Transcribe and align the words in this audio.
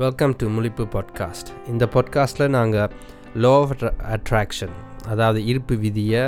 Welcome 0.00 0.34
to 0.40 0.44
முழிப்பு 0.54 0.84
podcast 0.92 1.48
இந்த 1.70 1.84
பாட்காஸ்ட்டில் 1.94 2.52
நாங்கள் 2.54 2.92
லோ 3.44 3.50
ஆஃப் 3.62 3.72
அட்ராக்ஷன் 4.14 4.72
அதாவது 5.12 5.40
ஈர்ப்பு 5.50 5.74
விதியை 5.82 6.22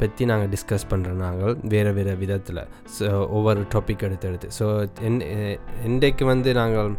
பற்றி 0.00 0.24
நாங்கள் 0.30 0.50
டிஸ்கஸ் 0.54 0.84
பண்ணுறோம் 0.90 1.22
நாங்கள் 1.26 1.54
வேறு 1.72 1.92
வேறு 1.98 2.14
விதத்தில். 2.22 2.60
ஸோ 2.96 3.06
ஒவ்வொரு 3.36 3.62
டாபிக் 3.74 4.04
எடுத்து 4.08 4.28
எடுத்து. 4.30 4.48
ஸோ 4.58 4.66
என் 5.08 5.18
இன்றைக்கு 5.90 6.26
வந்து 6.32 6.52
நாங்கள் 6.60 6.90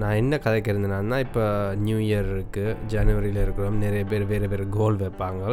நான் 0.00 0.18
என்ன 0.22 0.34
கதைக்கு 0.44 0.72
இருந்தேன்னா 0.72 1.18
இப்போ 1.26 1.44
நியூ 1.86 1.98
இயர் 2.08 2.28
இருக்குது 2.34 2.76
ஜனவரியில் 2.94 3.40
இருக்கிறோம். 3.44 3.78
நிறைய 3.84 4.04
பேர் 4.12 4.24
வேறு 4.32 4.48
வேறு 4.52 4.66
கோல் 4.78 4.96
வைப்பாங்க. 5.04 5.44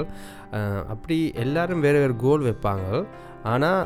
அப்படி 0.93 1.17
எல்லாரும் 1.45 1.83
வேறு 1.87 1.99
வேறு 2.03 2.15
கோல் 2.25 2.47
வைப்பாங்க. 2.49 2.87
ஆனால் 3.53 3.81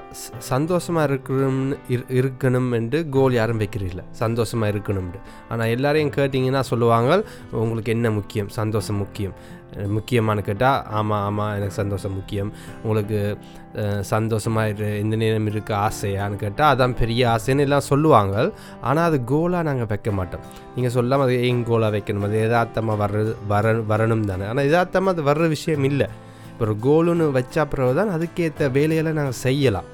சந்தோஷமாக 0.52 1.08
இருக்கணும்னு 1.10 1.78
இரு 1.94 2.04
இருக்கணும் 2.20 2.70
என்று 2.78 3.00
கோல் 3.16 3.38
யாரும் 3.40 3.62
வைக்கிறதில்ல. 3.62 4.04
சந்தோஷமாக 4.22 4.72
இருக்கணும்னு 4.74 5.20
ஆனால் 5.52 5.72
எல்லாரையும் 5.76 6.14
கேட்டிங்கன்னா 6.18 6.62
சொல்லுவாங்க 6.72 7.10
உங்களுக்கு 7.64 7.96
என்ன 7.96 8.12
முக்கியம்? 8.20 8.52
சந்தோஷம் 8.60 9.02
முக்கியம். 9.04 9.36
முக்கியமானு 9.98 10.42
கேட்டால் 10.48 10.80
ஆமாம் 11.00 11.26
ஆமாம் 11.28 11.52
எனக்கு 11.58 11.76
சந்தோஷம் 11.82 12.16
முக்கியம். 12.18 12.50
உங்களுக்கு 12.84 13.20
சந்தோஷமாக 14.14 14.72
இரு 14.72 14.88
இந்த 15.04 15.16
நேரம் 15.22 15.48
இருக்க 15.52 15.72
ஆசையான்னு 15.88 16.42
கேட்டால் 16.42 16.72
அதான் 16.74 16.96
பெரிய 17.02 17.22
ஆசைன்னு 17.36 17.66
எல்லாம் 17.68 17.88
சொல்லுவாங்க. 17.92 18.36
ஆனால் 18.90 19.08
அது 19.10 19.20
கோலாக 19.32 19.68
நாங்கள் 19.70 19.90
வைக்க 19.94 20.12
மாட்டோம். 20.18 20.44
நீங்கள் 20.76 20.96
சொல்லாமல் 20.98 21.28
அது 21.28 21.38
ஏன் 21.48 21.64
கோலாக 21.70 21.92
வைக்கணும்? 21.98 22.26
அது 22.30 22.40
எதார்த்தமாக 22.48 22.98
வர்றது 23.04 23.34
வர 23.54 23.74
வரணும் 23.94 24.28
தானே? 24.32 24.48
ஆனால் 24.52 24.68
எதார்த்தமாக 24.72 25.16
அது 25.16 25.24
வர்ற 25.32 25.48
விஷயம் 25.56 25.88
இல்லை. 25.92 26.10
இப்போ 26.52 26.64
ஒரு 26.68 26.76
கோலுன்னு 26.88 27.26
வச்சா 27.40 27.64
பிறகு 27.72 27.94
தான் 28.00 28.14
அதுக்கேற்ற 28.18 28.70
வேலையெல்லாம் 28.78 29.20
நாங்கள் 29.20 29.42
செய்யலாம். 29.46 29.90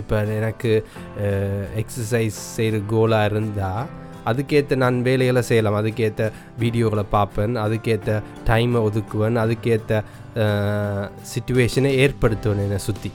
இப்போ 0.00 0.16
எனக்கு 0.40 0.70
எக்ஸசைஸ் 1.82 2.40
செய்கிற 2.56 2.80
கோலாக 2.92 3.30
இருந்தால் 3.30 3.86
அதுக்கேற்ற 4.30 4.76
நான் 4.82 4.96
வேலைகளை 5.08 5.42
செய்யலாம். 5.50 5.78
அதுக்கேற்ற 5.80 6.22
வீடியோகளை 6.62 7.04
பார்ப்பேன் 7.14 7.54
அதுக்கேற்ற 7.64 8.16
டைமை 8.48 8.80
ஒதுக்குவேன் 8.88 9.38
அதுக்கேற்ற 9.44 10.02
சுச்சுவேஷனை 11.32 11.92
ஏற்படுத்துவேன் 12.04 12.64
என்னை 12.66 12.80
சுற்றி 12.88 13.10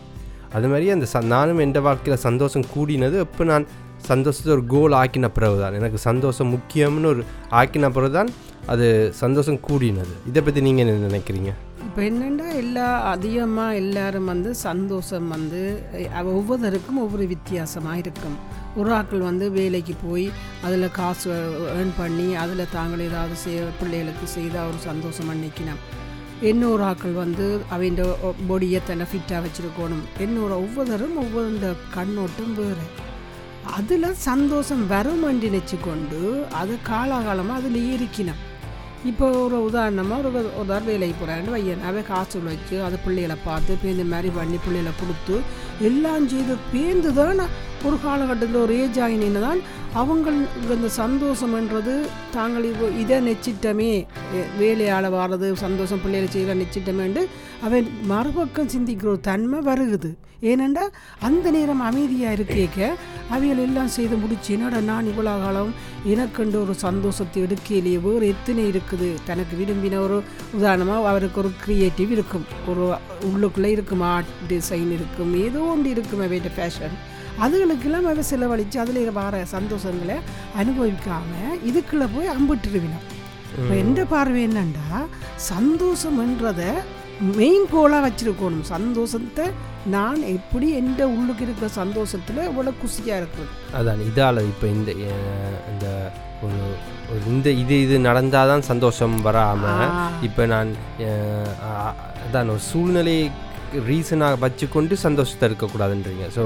அது 0.58 0.68
மாதிரி 0.72 0.88
அந்த 0.96 1.06
ச 1.12 1.22
நானும் 1.36 1.62
எந்த 1.66 1.80
வாழ்க்கையில் 1.86 2.24
சந்தோஷம் 2.26 2.66
கூடினது 2.74 3.18
இப்போ 3.26 3.44
நான் 3.52 3.66
சந்தோஷத்தை 4.10 4.52
ஒரு 4.56 4.64
கோல் 4.74 4.96
ஆக்கின 5.02 5.28
பிறகு 5.38 5.58
தான் 5.62 5.78
எனக்கு 5.80 6.00
சந்தோஷம் 6.10 6.52
முக்கியம்னு 6.56 7.10
ஒரு 7.14 7.22
ஆக்கின 7.60 7.90
பிறகு 7.98 8.14
தான் 8.18 8.30
அது 8.72 8.86
சந்தோஷம் 9.22 9.60
கூடினது. 9.68 10.14
இதை 10.30 10.40
பற்றி 10.42 10.60
நீங்கள் 10.66 10.84
என்ன 10.84 11.08
நினைக்கிறீங்க? 11.10 11.52
இப்போ 11.86 12.02
என்னென்னா 12.10 12.48
எல்லா 12.62 12.86
அதிகமாக 13.14 13.80
எல்லாரும் 13.82 14.30
வந்து 14.32 14.50
சந்தோஷம் 14.68 15.28
வந்து 15.36 15.62
ஒவ்வொருத்தருக்கும் 16.36 17.02
ஒவ்வொரு 17.04 17.26
வித்தியாசமாக 17.34 18.02
இருக்கும். 18.04 18.38
ஒரு 18.82 18.92
ஆட்கள் 18.98 19.28
வந்து 19.30 19.46
வேலைக்கு 19.58 19.96
போய் 20.06 20.28
அதில் 20.68 20.96
காசு 21.00 21.28
ஏர்ன் 21.80 21.94
பண்ணி 22.00 22.28
அதில் 22.44 22.72
தாங்கள் 22.78 23.06
ஏதாவது 23.10 23.36
செய்ய 23.44 23.68
பிள்ளைகளுக்கு 23.82 24.28
செய்தால் 24.38 24.70
ஒரு 24.72 24.80
சந்தோஷம் 24.90 25.32
அன்னைக்கினோம் 25.34 25.84
இன்னொரு 26.52 26.84
ஆட்கள் 26.90 27.22
வந்து 27.24 27.46
அவன் 27.74 28.00
பொடியை 28.50 28.80
தன்னை 28.88 29.06
ஃபிட்டாக 29.12 29.42
வச்சுருக்கணும். 29.44 30.06
இன்னொரு 30.26 30.56
ஒவ்வொருத்தரும் 30.64 31.20
ஒவ்வொரு 31.24 31.48
இந்த 31.56 31.70
கண்ணோட்டம் 31.98 32.56
வேறு. 32.62 32.88
அதில் 33.78 34.08
சந்தோஷம் 34.30 34.84
வரும் 34.96 35.24
நினச்சி 35.44 35.78
கொண்டு 35.86 36.22
அது 36.62 36.74
காலாகாலமாக 36.90 37.60
அதில் 37.62 37.80
இருக்கணும் 37.98 38.42
இப்போ 39.04 39.26
ஒரு 39.38 39.58
உதாரணமாக 39.64 40.30
ஒரு 40.30 40.42
உதாரணம் 40.62 40.90
வேலைக்கு 40.90 41.16
போகிறாங்கன்னு 41.16 41.56
வையன் 41.56 41.82
அவன் 41.82 42.08
காசு 42.08 42.38
வச்சு 42.44 42.76
அது 42.82 42.98
பிள்ளைகளை 43.06 43.38
பார்த்து 43.44 43.78
பேருந்து 43.82 44.06
மாதிரி 44.06 44.30
பண்ணி 44.36 44.58
பிள்ளைகளை 44.58 44.94
கொடுத்து 45.00 45.36
எல்லாம் 45.82 46.28
செய்து 46.28 46.56
பேர்ந்து 46.74 47.12
தான் 47.14 47.42
ஒரு 47.88 47.98
காலகட்டத்தில் 48.04 48.64
ஒரு 48.66 48.74
ஏஜ் 48.84 49.00
ஆகினு 49.06 49.40
தான் 49.48 49.62
அவங்களுக்கு 50.02 50.76
அந்த 50.76 50.90
சந்தோஷம்ன்றது 51.02 51.94
தாங்கள் 52.36 52.68
இப்போ 52.70 52.88
இதை 53.02 53.18
நெச்சிட்டமே 53.28 53.92
வேலையால் 54.60 55.14
வாரது 55.16 55.48
சந்தோஷம் 55.66 56.02
பிள்ளைகளை 56.04 56.30
செய்கிற 56.36 56.56
நெச்சிட்டமேண்டு 56.62 57.24
அவன் 57.68 57.90
மறுபக்கம் 58.12 58.72
சிந்திக்கிற 58.74 59.10
ஒரு 59.14 59.22
தன்மை 59.30 59.60
வருகுது. 59.70 60.12
ஏனெண்டா 60.52 60.86
அந்த 61.28 61.46
நேரம் 61.56 61.84
அமைதியாக 61.90 62.38
இருக்கேக்க 62.38 62.80
அவைகள் 63.36 63.62
எல்லாம் 63.66 63.94
செய்து 63.98 64.16
முடிச்சு 64.24 64.50
என்னடா 64.56 64.80
நான் 64.90 65.10
இவ்வளோ 65.12 65.36
காலம் 65.44 65.72
எனக்கண்டு 66.14 66.58
ஒரு 66.64 66.74
சந்தோஷத்தை 66.86 67.40
எடுக்கையிலேயே 67.46 68.00
வேறு 68.06 68.32
எத்தனை 68.34 68.64
இருக்குது? 68.72 69.10
தனக்கு 69.30 69.54
விரும்பின 69.62 70.02
ஒரு 70.08 70.18
உதாரணமாக 70.58 71.10
அவருக்கு 71.12 71.42
ஒரு 71.44 71.52
க்ரியேட்டிவ் 71.64 72.12
இருக்கும். 72.18 72.46
ஒரு 72.72 72.86
உள்ளுக்குள்ளே 73.30 73.72
இருக்கும் 73.78 74.06
ஆர்ட் 74.14 74.34
டிசைன் 74.52 74.92
இருக்கும் 74.98 75.34
ஏதோ 75.46 75.62
ஒன்று 75.74 75.90
இருக்கும் 75.96 76.24
அவையோட 76.28 76.52
ஃபேஷன் 76.58 76.96
அதுகளுக்கெல்லாம் 77.46 78.08
அவ 78.12 78.24
செலவழித்து 78.32 78.78
அதில் 78.84 79.12
வர 79.20 79.44
சந்தோஷங்களை 79.56 80.18
அனுபவிக்காமல் 80.62 81.60
இதுக்குள்ளே 81.70 82.08
போய் 82.16 82.34
அம்பிட்டுருவினோம். 82.38 83.06
இப்போ 83.60 83.74
எந்த 83.84 84.02
பார்வை 84.14 84.42
என்னண்டா? 84.48 85.00
சந்தோஷம்ன்றதை 85.52 86.72
மெயின் 87.38 87.66
கோலாக 87.74 88.02
வச்சிருக்கணும். 88.06 88.66
சந்தோஷத்தை 88.76 89.46
நான் 89.96 90.22
எப்படி 90.36 90.68
எந்த 90.82 91.02
உள்ளுக்கு 91.16 91.44
இருக்கிற 91.46 91.68
சந்தோஷத்தில் 91.82 92.42
இவ்வளோ 92.50 92.72
குஷியாக 92.82 93.20
இருக்கிறது? 93.22 93.52
அதான் 93.78 94.04
இதால் 94.10 94.48
இப்போ 94.52 94.68
இந்த 94.78 94.92
இந்த 95.72 95.88
ஒரு 96.46 96.60
இந்த 97.32 97.50
இது 97.64 97.76
இது 97.86 97.96
நடந்தால் 98.08 98.52
தான் 98.52 98.68
சந்தோஷம் 98.70 99.18
வராமல் 99.28 99.92
இப்போ 100.28 100.46
நான் 100.54 100.72
அதான் 102.26 102.52
ஒரு 102.54 102.64
சூழ்நிலை 102.70 103.18
ரீசனாக 103.90 104.40
வச்சுக்கொண்டு 104.44 104.94
சந்தோஷத்தை 105.04 105.46
இருக்கக்கூடாதுன்றீங்க. 105.50 106.26
ஸோ 106.36 106.44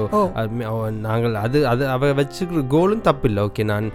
நாங்கள் 1.06 1.36
அது 1.44 1.58
அது 1.72 1.84
அவ 1.94 2.10
வச்சுக்கிற 2.20 2.62
கோலும் 2.74 3.04
தப்பில்லை. 3.08 3.42
ஓகே 3.48 3.66
நான் 3.72 3.88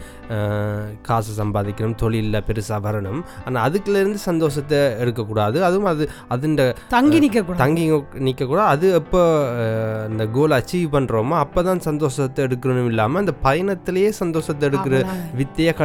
காசு 1.07 1.31
சம்பாதிக்கணும் 1.41 1.97
தொழிலில் 2.03 2.45
பெருசாக 2.49 2.79
வரணும். 2.87 3.21
ஆனால் 3.45 3.63
அதுக்குலேருந்து 3.67 4.21
சந்தோஷத்தை 4.29 4.79
எடுக்கக்கூடாது. 5.03 5.57
அதுவும் 5.69 5.91
அது 5.93 6.05
அதுண்ட 6.35 6.61
தங்கி 6.95 7.19
நிற்கக்கூடாது. 7.25 7.61
தங்கி 7.63 7.85
நிற்கக்கூடாது. 8.29 8.69
அது 8.75 8.87
எப்போ 9.01 9.21
இந்த 10.13 10.25
கோல் 10.37 10.57
அச்சீவ் 10.59 10.89
பண்ணுறோமோ 10.97 11.37
அப்போ 11.43 11.63
தான் 11.69 11.85
சந்தோஷத்தை 11.89 12.41
எடுக்கணும் 12.47 12.91
இல்லாமல் 12.93 13.23
அந்த 13.23 13.35
பயணத்திலேயே 13.47 14.11
சந்தோஷத்தை 14.23 14.65
எடுக்கிற 14.71 14.95
வித்தையை 15.39 15.73
க 15.79 15.83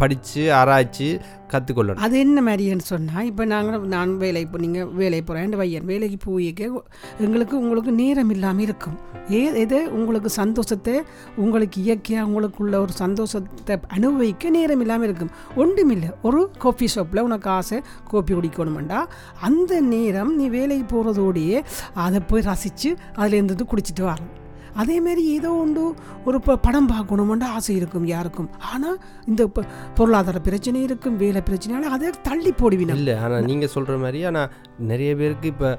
படித்து 0.00 0.42
ஆராய்ச்சி 0.62 1.08
கற்றுக்கொள்ளணும் 1.52 2.04
அது 2.06 2.16
என்ன 2.24 2.40
மாதிரின்னு 2.46 2.86
சொன்னால் 2.92 3.26
இப்போ 3.30 3.44
நாங்கள் 3.52 3.82
நான் 3.94 4.12
வேலை 4.22 4.40
இப்போ 4.46 4.58
நீங்கள் 4.64 4.88
வேலைக்கு 5.00 5.26
போகிறேன் 5.30 5.56
வையன் 5.60 5.88
வேலைக்கு 5.92 6.18
போயிக்க 6.26 6.81
எங்களுக்கு 7.24 7.54
உங்களுக்கு 7.62 7.92
நேரம் 8.00 8.32
இல்லாமல் 8.34 8.64
இருக்கும். 8.66 8.96
ஏ 9.36 9.40
எது? 9.62 9.78
உங்களுக்கு 9.98 10.30
சந்தோஷத்தை 10.40 10.94
உங்களுக்கு 11.42 11.78
இயற்கையாக 11.84 12.26
உங்களுக்குள்ள 12.28 12.74
ஒரு 12.84 12.94
சந்தோஷத்தை 13.02 13.76
அனுபவிக்க 13.96 14.50
நேரம் 14.58 14.82
இல்லாமல் 14.84 15.08
இருக்கும். 15.08 15.32
ஒன்றுமில்லை. 15.62 16.10
ஒரு 16.28 16.42
காஃபி 16.64 16.88
ஷாப்பில் 16.94 17.24
உனக்கு 17.28 17.50
ஆசை 17.58 17.80
காஃபி 18.12 18.32
குடிக்கணுமெண்டா? 18.34 19.00
அந்த 19.48 19.80
நேரம் 19.94 20.32
நீ 20.40 20.46
வேலைக்கு 20.58 20.86
போகிறதோடையே 20.94 21.58
அதை 22.06 22.20
போய் 22.30 22.46
ரசித்து 22.52 22.92
அதில் 23.20 23.38
இருந்துட்டு 23.40 23.72
குடிச்சிட்டு 23.72 24.04
வரணும் 24.12 24.38
அதேமாரி 24.82 25.22
ஏதோ 25.36 25.48
ஒன்று 25.62 25.82
ஒரு 26.28 26.38
ப 26.44 26.54
படம் 26.66 26.88
பார்க்கணுமெண்டு 26.92 27.46
ஆசை 27.56 27.72
இருக்கும் 27.78 28.06
யாருக்கும். 28.12 28.48
ஆனால் 28.72 28.96
இந்த 29.30 29.40
இப்போ 29.48 29.62
பொருளாதார 29.98 30.38
பிரச்சனை 30.46 30.78
இருக்கும் 30.86 31.18
வேலை 31.22 31.40
பிரச்சனையால் 31.48 31.94
அதை 31.96 32.12
தள்ளி 32.28 32.52
போடுவீங்க 32.60 32.96
இல்லை 33.00 33.16
ஆனால் 33.24 33.44
நீங்கள் 33.50 33.72
சொல்கிற 33.74 33.96
மாதிரி 34.04 34.20
ஆனால் 34.30 34.52
நிறைய 34.90 35.10
பேருக்கு 35.16 35.50
இப்போ 35.54 35.70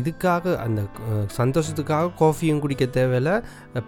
இதுக்காக 0.00 0.54
அந்த 0.64 0.80
சந்தோஷத்துக்காக 1.38 2.10
காஃபியும் 2.20 2.60
குடிக்க 2.64 2.84
தேவையில்ல 2.96 3.30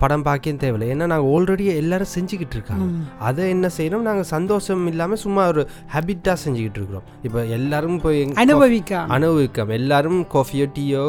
படம் 0.02 0.24
பார்க்கவும் 0.26 0.60
தேவையில்லை. 0.62 0.88
ஏன்னா 0.94 1.06
நாங்கள் 1.12 1.30
ஆல்ரெடி 1.34 1.64
எல்லாரும் 1.82 2.10
செஞ்சுக்கிட்டு 2.14 2.56
இருக்காங்க. 2.58 2.86
அதை 3.28 3.44
என்ன 3.54 3.66
செய்யணும்? 3.76 4.04
நாங்கள் 4.08 4.28
சந்தோஷம் 4.32 4.82
இல்லாமல் 4.92 5.20
சும்மா 5.24 5.44
ஒரு 5.52 5.62
ஹேபிட்டாக 5.94 6.36
செஞ்சுக்கிட்டு 6.44 6.78
இருக்கிறோம். 6.80 7.06
இப்போ 7.28 7.40
எல்லாரும் 7.58 7.98
போய் 8.04 8.20
அனுபவிக்க 8.44 9.04
அனுபவிக்காம. 9.16 9.74
எல்லாரும் 9.80 10.20
காஃபியோ 10.34 10.66
டீயோ 10.76 11.04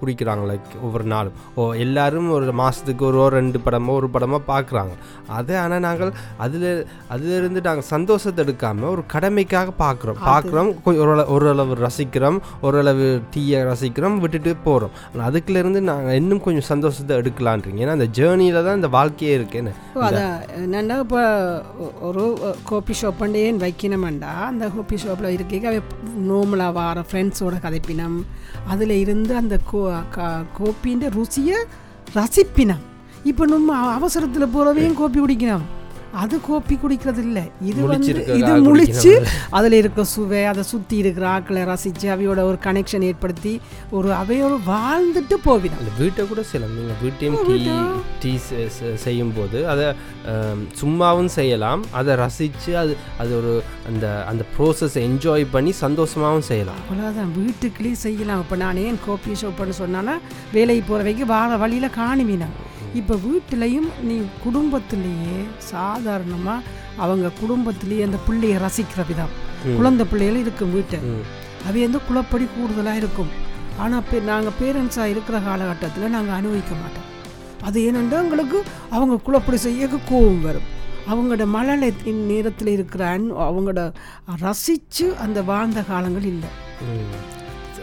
குடிக்கிறாங்க 0.00 0.44
லைக் 0.52 0.70
ஒவ்வொரு 0.86 1.08
நாளும். 1.14 1.36
ஓ 1.58 1.68
எல்லாரும் 1.86 2.30
ஒரு 2.36 2.54
மாதத்துக்கு 2.62 3.06
ஒரு 3.10 3.26
ரெண்டு 3.38 3.60
படமோ 3.66 3.96
ஒரு 4.00 4.10
படமோ 4.16 4.40
பார்க்குறாங்க. 4.52 4.94
அதை 5.38 5.56
ஆனால் 5.64 5.84
நாங்கள் 5.88 6.14
அதில் 6.46 6.68
அதிலிருந்து 7.16 7.60
நாங்கள் 7.68 7.90
சந்தோஷத்தை 7.94 8.40
எடுக்காமல் 8.46 8.92
ஒரு 8.94 9.04
கடமைக்காக 9.14 9.74
பார்க்குறோம். 9.84 10.22
பார்க்குறோம். 10.30 10.72
ஓரளவு 11.02 11.28
ஓரளவு 11.34 11.76
ரசிக்கிறோம். 11.86 12.40
ஓரளவு 12.68 13.06
டீயை 13.34 13.60
ரசிக்கிறோம். 13.72 14.11
விட்டுட்டு 14.20 14.56
போகிறோம் 14.56 14.92
ஆனால் 15.12 15.26
அதுக்குலேருந்து 15.30 15.80
நாங்கள் 15.80 16.14
இன்னும் 16.14 16.40
கொஞ்சம் 16.40 16.68
சந்தோஷத்தை 16.70 17.16
எடுக்கலான்றீங்க. 17.16 17.80
ஏன்னா 17.84 17.96
அந்த 17.98 18.08
ஜேர்னியில் 18.18 18.64
தான் 18.64 18.74
இந்த 18.74 18.88
வாழ்க்கையே 18.88 19.34
இருக்குன்னு 19.34 19.72
அதான். 19.94 20.36
என்னன்னா 20.64 20.98
இப்போ 20.98 21.22
ஒரு 22.00 22.24
கோபி 22.64 22.94
ஷாப் 23.02 23.36
ஏன் 23.36 23.60
வைக்கணுமெண்டா 23.60 24.32
அந்த 24.50 24.68
கோபி 24.68 24.96
ஷாப்பில் 24.96 25.32
இருக்க 25.32 25.82
நோமலாக 26.30 26.72
வர 26.72 27.04
ஃப்ரெண்ட்ஸோட 27.10 27.54
கதைப்பினம். 27.66 28.18
அதில் 28.68 28.96
இருந்து 29.04 29.36
அந்த 29.36 29.58
கோ 29.70 30.02
கோப்பின்ற 30.58 31.08
ருசியை 31.18 31.58
ரசிப்பினம். 32.14 32.82
இப்போ 33.24 33.44
நம்ம 33.46 33.76
அவசரத்தில் 33.98 34.52
போகிறவையும் 34.54 34.98
கோப்பி 35.00 35.18
குடிக்கணும். 35.20 35.66
அது 36.12 36.36
கோப்பி 36.36 36.78
குடிக்கிறது 36.78 37.18
இல்லை 37.18 37.50
இது 37.60 37.86
வந்து 37.86 38.36
இது 38.36 38.74
முழிச்சு 38.74 39.26
அதில் 39.50 39.72
இருக்க 39.72 40.04
சுவை 40.04 40.44
அதை 40.44 40.62
சுற்றி 40.62 40.96
இருக்கிற 40.96 41.28
ஆக்களை 41.28 41.64
ரசித்து 41.64 42.14
அவையோட 42.14 42.40
ஒரு 42.42 42.58
கனெக்ஷன் 42.64 43.02
ஏற்படுத்தி 43.02 43.60
ஒரு 43.90 44.12
அவையோடு 44.12 44.58
வாழ்ந்துட்டு 44.66 45.34
போவிடும். 45.44 45.98
வீட்டை 45.98 46.26
கூட 46.26 46.42
செய்யலாம். 46.42 46.76
நீங்கள் 46.76 46.96
வீட்டையும் 47.02 47.38
டீ 47.46 47.70
டீ 48.20 48.38
செ- 48.50 48.70
செ- 48.78 48.94
செய்யும்போது 48.94 49.68
அதை 49.68 49.84
சும்மாவும் 50.80 51.26
செய்யலாம். 51.26 51.84
அதை 51.90 52.14
ரசித்து 52.14 52.78
அது 52.78 52.96
அது 53.18 53.36
ஒரு 53.36 53.62
அந்த 53.86 54.24
அந்த 54.24 54.44
ப்ரோசஸை 54.58 55.10
என்ஜாய் 55.10 55.46
பண்ணி 55.50 55.72
சந்தோஷமாகவும் 55.80 56.46
செய்யலாம். 56.50 56.80
அவ்வளோதான் 56.90 57.44
வீட்டுக்குள்ளேயே 57.44 57.94
செய்யலாம். 57.94 58.40
இப்போ 58.40 58.56
நான் 58.56 58.76
ஏன் 58.76 58.98
கோப்பி 59.06 59.32
ஷோப்புன்னு 59.42 59.78
சொன்னான்னா 59.82 60.18
வேலைக்கு 60.52 60.84
போகிற 60.88 61.04
வைக்க 61.04 61.24
வார 61.24 61.56
வழியில் 61.56 61.88
காணுவீனா 61.88 62.46
இப்போ 63.00 63.14
வீட்டிலையும் 63.26 63.90
நீ 64.08 64.16
குடும்பத்திலேயே 64.44 65.36
சாதாரணமாக 65.72 66.66
அவங்க 67.04 67.30
குடும்பத்திலேயே 67.42 68.02
அந்த 68.06 68.18
பிள்ளைய 68.26 68.56
ரசிக்கிற 68.64 69.02
விதம். 69.10 69.32
குழந்தை 69.78 70.04
பிள்ளைகள் 70.10 70.42
இருக்கும் 70.44 70.74
வீட்டை. 70.76 70.98
அவை 71.68 71.80
வந்து 71.86 72.00
குளப்படி 72.08 72.46
கூடுதலாக 72.56 73.00
இருக்கும். 73.02 73.32
ஆனால் 73.82 74.06
பே 74.10 74.18
நாங்கள் 74.30 74.56
பேரண்ட்ஸாக 74.60 75.12
இருக்கிற 75.12 75.36
காலகட்டத்தில் 75.48 76.14
நாங்கள் 76.16 76.38
அனுபவிக்க 76.38 76.72
மாட்டோம். 76.82 77.08
அது 77.66 77.78
ஏனென்றால் 77.88 78.24
எங்களுக்கு 78.24 78.58
அவங்க 78.96 79.16
குளப்படி 79.26 79.58
செய்ய 79.66 79.88
கோபம் 80.10 80.46
வரும். 80.48 80.68
அவங்களோட 81.12 81.44
மழலை 81.56 81.88
நேரத்தில் 82.32 82.74
இருக்கிற 82.76 83.02
அன் 83.14 83.28
அவங்களோட 83.46 83.82
ரசித்து 84.44 85.06
அந்த 85.24 85.38
வாழ்ந்த 85.50 85.80
காலங்கள் 85.92 86.26
இல்லை. 86.32 86.50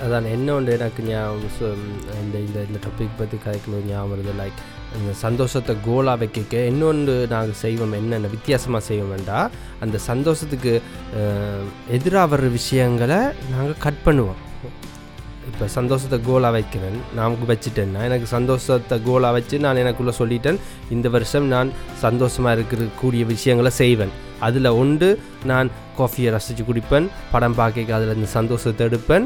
அதான் 0.06 0.28
என்ன 0.36 0.50
ஒன்று 0.58 0.76
எனக்கு 0.78 1.02
ஞாபகம் 1.08 1.88
இந்த 2.26 2.36
இந்த 2.46 2.60
இந்த 2.68 2.80
டாபிக் 2.86 3.18
பற்றி 3.22 3.38
கதைக்கும்போது 3.46 3.90
ஞாபகம் 3.92 4.14
வருது. 4.14 4.34
லைக் 4.42 4.62
இந்த 4.98 5.12
சந்தோஷத்தை 5.26 5.74
கோலாக 5.88 6.18
வைக்க 6.22 6.66
இன்னொன்று 6.72 7.16
நாங்கள் 7.34 7.62
செய்வோம் 7.64 7.98
என்னென்ன 8.00 8.30
வித்தியாசமாக 8.36 8.84
செய்வோம்டா 8.90 9.40
அந்த 9.86 9.98
சந்தோஷத்துக்கு 10.10 10.74
எதிராக 11.98 12.28
வர்ற 12.34 12.48
விஷயங்களை 12.60 13.20
நாங்கள் 13.56 13.84
கட் 13.86 14.06
பண்ணுவோம். 14.06 14.40
இப்போ 15.50 15.68
சந்தோஷத்தை 15.76 16.18
கோலாக 16.28 16.56
வைக்கிறேன் 16.56 16.98
நான் 17.18 17.36
வச்சுட்டேன்னா 17.52 18.02
எனக்கு 18.08 18.28
சந்தோஷத்தை 18.38 18.98
கோலாக 19.08 19.36
வச்சு 19.38 19.56
நான் 19.66 19.80
எனக்குள்ளே 19.84 20.14
சொல்லிட்டேன் 20.22 20.60
இந்த 20.96 21.08
வருஷம் 21.16 21.48
நான் 21.54 21.70
சந்தோஷமாக 22.06 22.56
இருக்கிற 22.58 22.88
கூடிய 23.02 23.24
விஷயங்களை 23.34 23.72
செய்வேன். 23.82 24.14
அதில் 24.48 24.70
ஒன்று 24.82 25.08
நான் 25.52 25.70
காஃபியை 26.00 26.30
ரசித்து 26.36 26.64
குடிப்பேன் 26.64 27.08
படம் 27.32 27.58
பார்க்க 27.62 27.96
அதில் 27.98 28.16
இந்த 28.18 28.30
சந்தோஷத்தை 28.40 28.84
எடுப்பேன். 28.90 29.26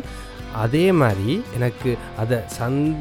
அதே 0.54 0.92
மாதிரி 0.92 1.44
எனக்கு 1.56 1.98
அதை 2.18 2.38
சந் 2.60 2.96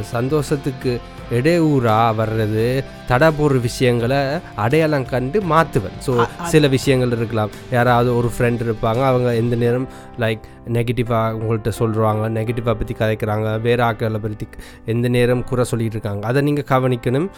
சந்தோஷத்துக்கு 0.00 1.00
இடையூறாக 1.30 2.24
வர்றது 2.24 2.84
தடை 3.08 3.28
போடுற 3.28 3.60
விஷயங்களை 3.60 4.16
அடையாளம் 4.56 5.08
கண்டு 5.08 5.40
மாற்றுவேன் 5.40 5.98
ஸோ 6.06 6.28
சில 6.42 6.68
விஷயங்கள் 6.68 7.10
இருக்கலாம். 7.10 7.50
யாராவது 7.70 8.16
ஒரு 8.16 8.30
ஃப்ரெண்ட் 8.38 8.62
இருப்பாங்க. 8.66 9.02
அவங்க 9.04 9.34
எந்த 9.34 9.56
நேரம் 9.56 9.88
லைக் 10.18 10.40
நெகட்டிவாக 10.76 11.36
உங்கள்கிட்ட 11.38 11.72
சொல்கிறாங்க 11.80 12.24
நெகட்டிவாக 12.36 12.74
பற்றி 12.80 12.94
கதைக்கிறாங்க 13.00 13.48
வேறு 13.66 13.82
ஆக்களை 13.88 14.20
பற்றி 14.24 14.46
எந்த 14.92 15.06
நேரம் 15.16 15.42
குறை 15.50 15.64
சொல்லிகிட்டு 15.70 15.98
இருக்காங்க 15.98 16.24
அதை 16.30 16.40
நீங்கள் 16.48 16.68
கவனிக்கணும். 16.72 17.28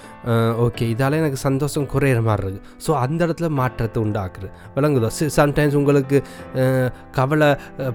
ஓகே 0.67 0.85
இதால் 0.95 1.19
எனக்கு 1.21 1.41
சந்தோஷம் 1.47 1.89
குறையிற 1.95 2.21
மாதிரி 2.29 2.45
இருக்குது 2.47 2.65
ஸோ 2.87 2.93
அந்த 3.05 3.21
இடத்துல 3.27 3.51
மாற்றத்தை 3.61 3.99
உண்டாக்குது. 4.07 4.49
விளங்குதோ? 4.77 5.11
சம்டைம்ஸ் 5.41 5.79
உங்களுக்கு 5.81 6.21
கவலை 7.19 7.51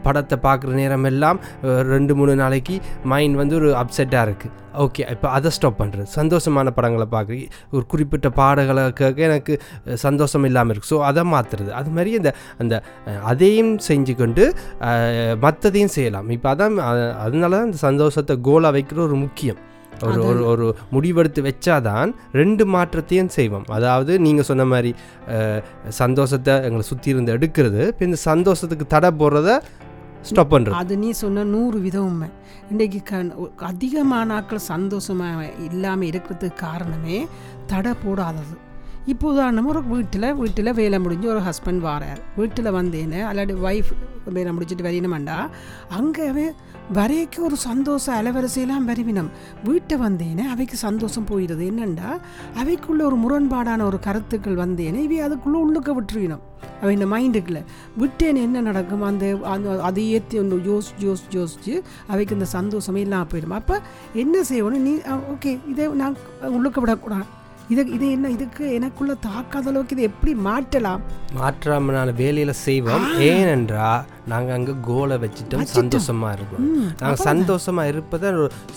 படத்தை 0.08 0.38
பார்க்குற 0.48 0.74
நேரம் 0.82 1.08
எல்லாம் 1.14 1.40
ரெண்டு 1.94 2.16
மூணு 2.20 2.36
நாளைக்கு 2.44 2.78
மைண்ட் 3.14 3.42
வந்து 3.42 3.58
ஒரு 3.62 3.72
அப்செட்டாக 3.82 4.28
இருக்குது 4.28 4.54
ஓகே 4.84 5.04
இப்போ 5.14 5.28
அதை 5.36 5.50
ஸ்டாப் 5.56 5.78
பண்ணுறது 5.82 6.08
சந்தோஷமான 6.16 6.72
படங்களை 6.78 7.06
பார்க்க 7.14 7.36
ஒரு 7.76 7.84
குறிப்பிட்ட 7.92 8.28
பாடங்களை 8.40 8.84
கேட்க 9.00 9.22
எனக்கு 9.30 9.54
சந்தோஷம் 10.06 10.46
இல்லாமல் 10.50 10.74
இருக்குது 10.74 10.92
ஸோ 10.94 10.98
அதை 11.10 11.24
மாற்றுறது 11.34 11.72
அது 11.80 11.92
மாதிரி 11.98 12.12
அந்த 12.20 12.32
அந்த 12.64 12.76
அதையும் 13.32 13.74
செஞ்சு 13.88 14.16
கொண்டு 14.16 14.44
மற்றதையும் 15.46 15.94
செய்யலாம். 15.98 16.28
இப்போ 16.36 16.50
அதான் 16.54 16.76
அதனால 17.26 17.52
தான் 17.58 17.70
இந்த 17.70 17.80
சந்தோஷத்தை 17.88 18.36
கோலாக 18.50 18.76
வைக்கிற 18.78 19.02
ஒரு 19.08 19.18
முக்கியம். 19.26 19.62
ஒரு 20.06 20.22
ஒரு 20.30 20.42
ஒரு 20.52 20.66
முடிவெடுத்து 20.94 21.42
வச்சாதான் 21.48 22.10
ரெண்டு 22.40 22.64
மாற்றத்தையும் 22.74 23.30
செய்வோம். 23.36 23.68
அதாவது 23.78 24.14
நீங்கள் 24.26 24.48
சொன்ன 24.50 24.64
மாதிரி 24.72 24.92
சந்தோஷத்தை 26.02 26.54
எங்களை 26.68 26.86
சுற்றி 26.92 27.10
இருந்து 27.14 27.36
எடுக்கிறது 27.38 27.82
இப்போ 27.92 28.06
இந்த 28.10 28.20
சந்தோஷத்துக்கு 28.30 28.88
தடை 28.96 29.12
போடுறத 29.22 29.52
ஸ்டாப் 30.30 30.52
பண்ணுறது 30.54 30.78
அது 30.82 30.94
நீ 31.04 31.10
சொன்ன 31.24 31.46
நூறு 31.56 31.80
விதம் 31.86 32.06
உண்மை. 32.10 32.30
இன்றைக்கு 32.72 33.00
க 33.10 33.16
அதிகமான 33.72 34.34
ஆட்கள் 34.38 34.68
சந்தோஷமாக 34.74 35.50
இல்லாமல் 35.68 36.10
இருக்கிறதுக்கு 36.12 36.64
காரணமே 36.68 37.18
தடை 37.72 37.94
போடாதது. 38.04 38.56
இப்போ 39.12 39.26
உதாரணமாக 39.32 39.72
ஒரு 39.72 39.82
வீட்டில் 39.94 40.28
வீட்டில் 40.42 40.76
வேலை 40.80 40.98
முடிஞ்சு 41.04 41.28
ஒரு 41.34 41.42
ஹஸ்பண்ட் 41.48 41.82
வாரார். 41.88 42.22
வீட்டில் 42.38 42.70
வந்தேன்னு 42.78 43.20
அல்லாடி 43.30 43.54
ஒய்ஃப் 43.68 43.92
வேலை 44.38 44.52
முடிச்சுட்டு 44.56 44.86
வரணுமெண்டா 44.88 45.36
அங்கே 45.98 46.26
வரைக்கும் 46.98 47.46
ஒரு 47.48 47.58
சந்தோஷ 47.66 48.06
அலவரிசையெல்லாம் 48.20 48.88
வருவினம். 48.90 49.30
வீட்டை 49.68 49.96
வந்தேனே 50.06 50.44
அவைக்கு 50.54 50.78
சந்தோஷம் 50.88 51.28
போயிடுது 51.32 51.64
என்னென்னா 51.72 52.10
அவைக்குள்ள 52.62 53.04
ஒரு 53.10 53.18
முரண்பாடான 53.24 53.86
ஒரு 53.90 54.00
கருத்துக்கள் 54.08 54.58
வந்தேனே 54.64 55.00
இவை 55.08 55.20
அதுக்குள்ளே 55.28 55.60
உள்ளுக்க 55.66 55.96
விட்டுருவினம். 56.00 56.44
அவை 56.82 56.92
இந்த 56.98 57.08
மைண்டுக்குள்ள 57.16 57.62
விட்டேன் 58.02 58.42
என்ன 58.46 58.66
நடக்கும்? 58.70 59.08
அந்த 59.12 59.26
அந்த 59.54 59.78
அதை 59.90 60.04
ஏற்றி 60.18 60.36
ஒன்று 60.44 60.62
யோசிச்சு 60.72 61.06
யோசிச்சு 61.10 61.38
யோசிச்சு 61.42 61.76
அவைக்கு 62.14 62.38
இந்த 62.40 62.50
சந்தோஷமே 62.58 63.02
இல்லாமல் 63.08 63.32
போயிடும். 63.34 63.58
அப்போ 63.62 63.78
என்ன 64.26 64.44
செய்யணும்? 64.52 64.86
நீ 64.90 64.94
ஓகே 65.36 65.54
இதை 65.74 65.88
நான் 66.04 66.22
உள்ளுக்க 66.58 66.80
விடக்கூடாது. 66.86 67.28
இது 67.70 67.82
இது 67.92 68.12
என்ன 68.12 68.28
இதுக்கு 68.30 68.64
எனக்குள்ள 68.74 69.14
தாக்காத 69.26 69.68
அளவுக்கு 69.68 69.96
இதை 69.96 70.04
எப்படி 70.04 70.34
மாற்றலாம்? 70.48 71.02
மாற்றாமனால 71.38 72.10
வேலையில் 72.20 72.54
செய்வோம். 72.60 73.06
ஏனென்றா 73.28 73.88
நாங்கள் 74.28 74.56
அங்கே 74.56 74.74
கோலை 74.88 75.16
வச்சுட்டோம். 75.18 75.64
சந்தோஷமாக 75.74 76.36
இருக்கோம் 76.38 76.62
ம், 76.68 76.86
நாங்கள் 77.02 77.26
சந்தோஷமாக 77.30 77.88
இருப்பதை 77.88 78.30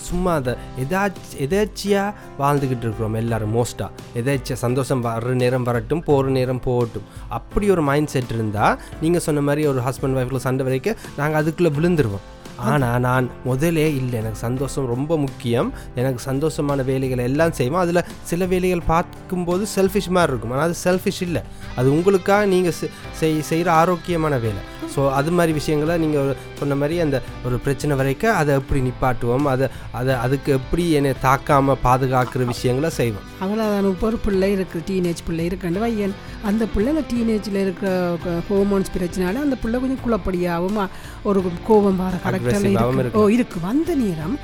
சும்மா 0.07 0.33
அதை 0.39 0.53
எதாச்சு 0.83 1.37
எதாச்சியாக 1.45 2.09
வாழ்ந்துக்கிட்டு 2.41 2.85
இருக்கிறோம் 2.87 3.19
எல்லாரும் 3.21 3.55
மோஸ்ட்டாக 3.57 3.91
எதாச்சியா 4.21 4.57
சந்தோஷம் 4.65 5.05
வர்ற 5.05 5.33
நேரம் 5.35 5.67
வரட்டும் 5.69 6.03
போகிற 6.03 6.33
நேரம் 6.39 6.63
போகட்டும். 6.67 7.07
அப்படி 7.29 7.69
ஒரு 7.69 7.81
மைண்ட் 7.81 8.09
செட் 8.09 8.31
இருந்தால் 8.31 8.75
நீங்கள் 9.01 9.21
சொன்ன 9.21 9.41
மாதிரி 9.41 9.67
ஒரு 9.67 9.81
ஹஸ்பண்ட் 9.81 10.19
ஒய்ஃபில் 10.19 10.45
சண்டை 10.47 10.65
வரைக்கும் 10.65 10.99
நாங்கள் 11.17 11.41
அதுக்குள்ளே 11.41 11.73
விழுந்துருவோம். 11.77 12.25
ஆனால் 12.71 13.01
நான் 13.07 13.25
முதலே 13.49 13.87
இல்லை. 13.99 14.15
எனக்கு 14.21 14.39
சந்தோஷம் 14.47 14.89
ரொம்ப 14.93 15.17
முக்கியம். 15.25 15.69
எனக்கு 16.01 16.21
சந்தோஷமான 16.29 16.83
வேலைகளை 16.91 17.23
எல்லாம் 17.29 17.55
செய்வோம் 17.59 17.83
அதில் 17.83 18.05
சில 18.31 18.45
வேலைகள் 18.53 18.89
பார்க்கும்போது 18.93 19.65
செல்ஃபிஷ் 19.75 20.11
மாதிரி 20.17 20.31
இருக்கும். 20.33 20.53
ஆனால் 20.55 20.67
அது 20.69 20.77
செல்ஃபிஷ் 20.87 21.21
இல்லை. 21.27 21.43
அது 21.79 21.87
உங்களுக்காக 21.97 22.45
நீங்கள் 22.55 22.77
செய் 23.21 23.47
செய்கிற 23.51 23.69
ஆரோக்கியமான 23.81 24.37
வேலை. 24.47 24.63
ஸோ 24.93 25.01
அது 25.17 25.31
மாதிரி 25.37 25.51
விஷயங்களை 25.57 25.95
நீங்கள் 26.03 26.29
சொன்ன 26.59 26.75
மாதிரி 26.81 26.95
அந்த 27.03 27.17
ஒரு 27.47 27.55
பிரச்சனை 27.65 27.93
வரைக்கும் 27.99 28.37
அதை 28.39 28.51
எப்படி 28.59 28.79
நிப்பாட்டுவோம்? 28.85 29.45
அதை 29.53 29.65
அதை 29.99 30.13
அதுக்கு 30.25 30.49
எப்படி 30.59 30.83
என்னை 30.99 31.11
தாக்காமல் 31.25 31.79
பாதுகாக்கிற 31.85 32.45
விஷயங்களை 32.53 32.89
செய்வோம். 32.99 33.25
அவ்வளோதான் 33.43 33.89
இப்போ 33.91 34.07
ஒரு 34.09 34.17
பிள்ளை 34.25 34.49
இருக்குது 34.55 34.85
டீனேஜ் 34.89 35.21
பிள்ளை 35.27 35.43
இருக்குன்ற 35.49 35.81
வையன். 35.85 36.15
அந்த 36.49 36.63
பிள்ளை 36.73 36.89
அந்த 36.93 37.03
டீனேஜில் 37.11 37.59
இருக்கிற 37.65 37.91
ஹோமோன்ஸ் 38.49 38.93
பிரச்சனால 38.95 39.43
அந்த 39.45 39.55
பிள்ளை 39.63 39.77
கொஞ்சம் 39.83 40.03
குழப்படியாகவும் 40.05 40.81
ஒரு 41.29 41.39
கோபம் 41.69 42.01
வர 42.03 42.15
கரெக்டாக 42.25 42.48
இருக்கு. 42.53 43.19
ஓ 43.19 43.29
இருக்கு 43.35 43.59
வந்த 43.67 43.95
நேரம் 44.05 44.37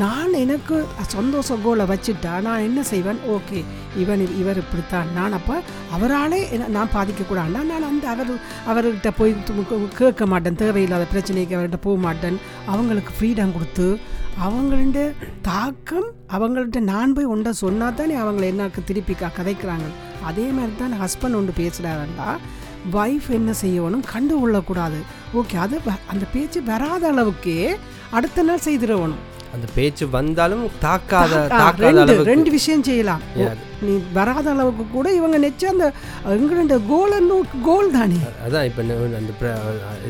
நான் 0.00 0.32
எனக்கு 0.40 0.76
சந்தோஷ 1.14 1.54
கோலை 1.62 1.84
வச்சுட்டா 1.90 2.32
நான் 2.46 2.64
என்ன 2.66 2.80
செய்வேன்? 2.90 3.20
ஓகே 3.36 3.60
இவன் 4.02 4.20
இவர் 4.40 4.60
இப்படித்தான். 4.62 5.08
நான் 5.16 5.34
அப்போ 5.38 5.56
அவராலே 5.96 6.38
நான் 6.76 6.92
பாதிக்கக்கூடாதுன்னா 6.94 7.62
நான் 7.70 7.88
அந்த 7.88 8.06
அவர் 8.14 8.30
அவர்கிட்ட 8.70 9.10
போய் 9.18 9.34
கேட்க 10.00 10.26
மாட்டேன். 10.32 10.60
தேவையில்லாத 10.62 11.06
பிரச்சனைக்கு 11.14 11.56
அவர்கிட்ட 11.58 11.80
போக 11.88 11.98
மாட்டேன். 12.06 12.38
அவங்களுக்கு 12.72 13.14
ஃப்ரீடம் 13.16 13.54
கொடுத்து 13.56 13.88
அவங்கள்ட 14.46 15.00
தாக்கம் 15.48 16.08
அவங்கள்ட்ட 16.36 16.80
நான் 16.92 17.14
போய் 17.16 17.32
ஒன்றை 17.34 17.52
சொன்னா 17.64 17.86
தானே 18.00 18.14
அவங்கள 18.24 18.44
எனக்கு 18.54 18.82
திருப்பி 18.90 19.14
க 19.14 19.32
கதைக்கிறாங்க. 19.38 19.88
அதே 20.28 20.46
மாதிரி 20.56 20.74
தான் 20.82 20.94
ஹஸ்பண்ட் 21.02 21.38
ஒன்று 21.40 21.60
பேசுகிறாருண்டா 21.60 22.30
வைஃப் 22.96 23.28
என்ன 23.38 23.50
செய்யணும் 23.62 24.06
கண்டு 24.12 24.34
கொள்ளக்கூடாது. 24.42 25.00
ஓகே 25.40 25.56
அது 25.64 25.76
அந்த 26.12 26.24
பேச்சு 26.36 26.60
வராத 26.70 27.04
அளவுக்கே 27.14 27.58
அடுத்த 28.18 28.42
நாள் 28.50 28.66
செய்திடணும். 28.68 29.18
அந்த 29.54 29.66
பேச்சு 29.76 30.04
வந்தாலும் 30.16 30.64
தாக்காத 30.82 31.32
ரெண்டு 31.84 32.12
ரெண்டு 32.28 32.50
விஷயம் 32.56 32.84
செய்யலாம். 32.88 33.22
நீ 33.86 33.92
வராத 34.18 34.46
அளவுக்கு 34.52 34.84
கூட 34.92 35.06
இவங்க 35.18 35.36
நெச்ச 35.44 35.62
அந்த 35.72 35.86
எங்களோட 36.34 36.76
கோல் 36.90 37.16
கோல் 37.68 37.90
தானே. 37.96 38.20
அதான் 38.44 38.66
இப்போ 38.68 38.82
அந்த 39.20 39.32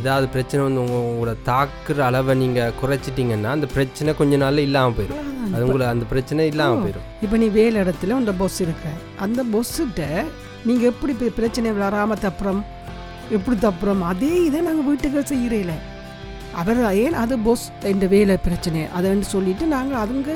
ஏதாவது 0.01 0.27
பிரச்சனை 0.35 0.61
வந்து 0.67 0.83
உங்க 0.85 0.99
உங்களோட 1.13 1.35
தாக்குற 1.51 2.05
அளவை 2.09 2.37
நீங்கள் 2.43 2.77
குறைச்சிட்டிங்கன்னா 2.83 3.53
அந்த 3.57 3.69
பிரச்சனை 3.77 4.15
கொஞ்ச 4.21 4.37
நாள்ல 4.45 4.67
இல்லாமல் 4.69 4.97
போயிடும் 4.99 5.27
அது 5.55 5.65
உங்களை 5.69 5.87
அந்த 5.95 6.07
பிரச்சனை 6.13 6.47
இல்லாமல் 6.53 6.83
போயிடும் 6.85 7.09
இப்போ 7.25 7.37
நீ 7.45 7.49
வேலை 7.59 7.79
இடத்துல 7.85 8.17
உண்ட 8.21 8.35
பொஸ் 8.43 8.61
இருக்க. 8.67 8.87
அந்த 9.27 9.41
பொஸ்ஸுகிட்ட 9.55 10.05
நீங்கள் 10.69 10.91
எப்படி 10.93 11.13
பிரச்சனை 11.39 11.71
வராமல் 11.83 12.23
தப்புறோம்? 12.25 12.63
எப்படி 13.37 13.57
தப்புறோம்? 13.67 14.03
அதே 14.11 14.33
இதை 14.49 14.61
நாங்கள் 14.67 14.89
வீட்டுக்கு 14.89 15.21
செய்கிறேல 15.33 15.75
அவர் 16.61 16.81
ஏன் 17.05 17.17
அது 17.23 17.35
பொஸ் 17.47 17.65
இந்த 17.93 18.07
வேலை 18.15 18.35
பிரச்சனை? 18.47 18.81
அதுன்னு 18.99 19.27
சொல்லிட்டு 19.35 19.65
நாங்கள் 19.75 20.01
அதுங்க 20.03 20.31